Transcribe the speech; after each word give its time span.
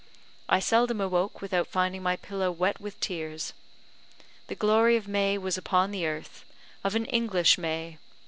I 0.49 0.59
seldom 0.59 0.99
awoke 0.99 1.43
without 1.43 1.67
finding 1.67 2.01
my 2.01 2.15
pillow 2.15 2.51
wet 2.51 2.81
with 2.81 2.99
tears. 2.99 3.53
The 4.47 4.55
glory 4.55 4.97
of 4.97 5.07
May 5.07 5.37
was 5.37 5.59
upon 5.59 5.91
the 5.91 6.07
earth 6.07 6.43
of 6.83 6.95
an 6.95 7.05
English 7.05 7.59
May. 7.59 7.99